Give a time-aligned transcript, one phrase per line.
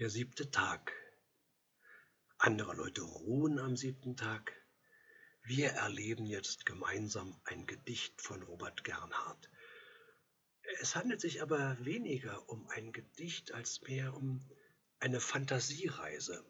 [0.00, 0.92] Der siebte Tag.
[2.38, 4.52] Andere Leute ruhen am siebten Tag.
[5.44, 9.48] Wir erleben jetzt gemeinsam ein Gedicht von Robert Gernhardt.
[10.80, 14.44] Es handelt sich aber weniger um ein Gedicht als mehr um
[14.98, 16.44] eine Fantasiereise.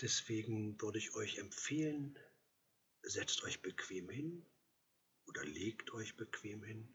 [0.00, 2.18] Deswegen würde ich euch empfehlen,
[3.02, 4.44] setzt euch bequem hin
[5.26, 6.92] oder legt euch bequem hin,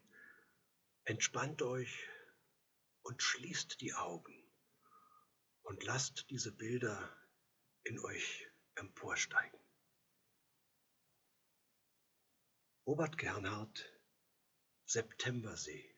[1.06, 2.10] entspannt euch
[3.04, 4.49] und schließt die Augen
[5.70, 7.16] und lasst diese Bilder
[7.84, 9.60] in euch emporsteigen.
[12.88, 13.86] Robert Gernhardt,
[14.86, 15.96] Septembersee.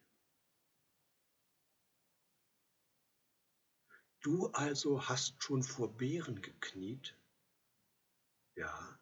[4.20, 7.18] Du also hast schon vor Bären gekniet?
[8.56, 9.00] Ja,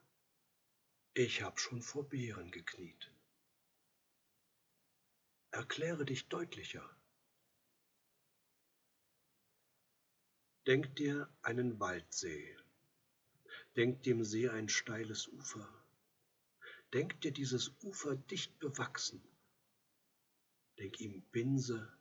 [1.16, 3.12] ich hab schon vor Bären gekniet.
[5.49, 6.88] Erkläre dich deutlicher.
[10.70, 12.55] Denk dir einen Waldsee.
[13.76, 15.68] Denk dem See ein steiles Ufer.
[16.93, 19.20] Denk dir dieses Ufer dicht bewachsen.
[20.77, 21.91] Denk ihm Binse,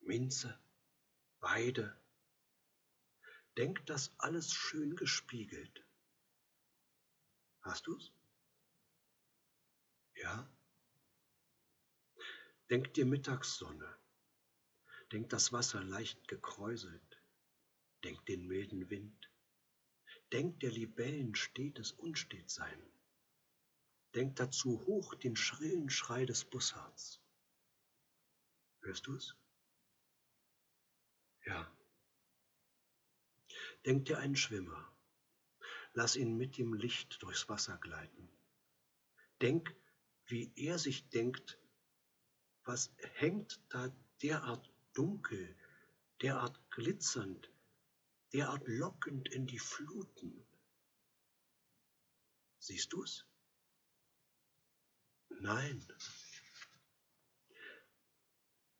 [0.00, 0.58] Minze,
[1.38, 1.96] Weide.
[3.56, 5.86] Denk das alles schön gespiegelt.
[7.60, 8.12] Hast du's?
[10.16, 10.50] Ja?
[12.70, 13.96] Denk dir Mittagssonne.
[15.12, 17.19] Denk das Wasser leicht gekräuselt.
[18.04, 19.30] Denk den milden Wind.
[20.32, 22.82] Denk der Libellen stetes Unstetsein.
[24.14, 27.20] Denk dazu hoch den schrillen Schrei des Bussards.
[28.82, 29.36] Hörst du's?
[31.44, 31.70] Ja.
[33.84, 34.92] Denk dir einen Schwimmer.
[35.92, 38.28] Lass ihn mit dem Licht durchs Wasser gleiten.
[39.40, 39.74] Denk,
[40.26, 41.58] wie er sich denkt,
[42.64, 43.90] was hängt da
[44.22, 45.56] derart dunkel,
[46.20, 47.50] derart glitzernd,
[48.32, 50.46] derart lockend in die Fluten.
[52.58, 53.26] Siehst du's?
[55.28, 55.86] Nein.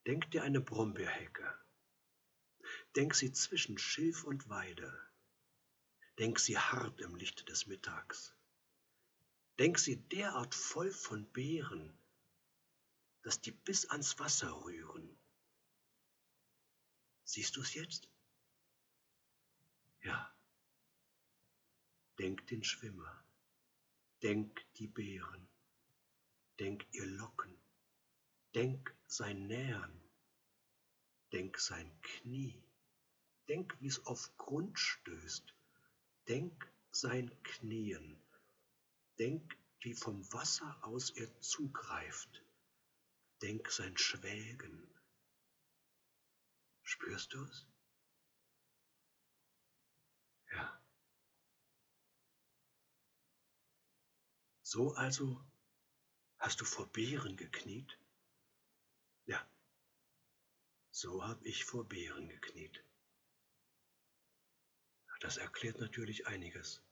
[0.07, 1.59] Denk dir eine Brombeerhecke.
[2.97, 4.93] Denk sie zwischen Schilf und Weide.
[6.19, 8.35] Denk sie hart im Lichte des Mittags.
[9.59, 11.97] Denk sie derart voll von Beeren,
[13.23, 15.19] dass die bis ans Wasser rühren.
[17.25, 18.09] Siehst du's jetzt?
[20.03, 20.35] Ja.
[22.21, 23.25] Denk den Schwimmer,
[24.23, 25.49] denk die Beeren,
[26.59, 27.57] denk ihr Locken,
[28.55, 30.03] denk sein Nähern,
[31.33, 32.63] denk sein Knie,
[33.49, 35.55] denk, wie's auf Grund stößt,
[36.29, 38.21] denk sein Knien,
[39.19, 42.45] denk, wie vom Wasser aus er zugreift,
[43.41, 44.87] denk sein Schwelgen.
[46.83, 47.67] Spürst du's?
[54.73, 55.45] So also
[56.39, 57.99] hast du vor Bären gekniet?
[59.27, 59.45] Ja,
[60.93, 62.85] so hab ich vor Bären gekniet.
[65.19, 66.85] Das erklärt natürlich einiges.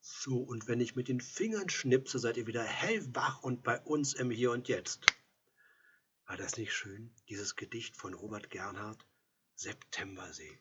[0.00, 4.12] So, und wenn ich mit den Fingern schnipse, seid ihr wieder hellwach und bei uns
[4.12, 5.06] im Hier und Jetzt.
[6.26, 9.02] War das nicht schön, dieses Gedicht von Robert Gernhardt,
[9.54, 10.60] Septembersee?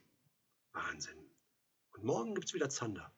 [0.78, 1.18] Wahnsinn.
[1.94, 3.12] Und morgen gibt's wieder Zander.